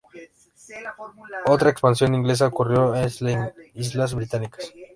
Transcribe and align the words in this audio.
Otra 1.45 1.69
expansión 1.69 2.15
inglesa 2.15 2.47
ocurrió 2.47 2.95
en 2.95 3.03
las 3.03 3.23
Islas 3.75 4.15
Británicas. 4.15 4.73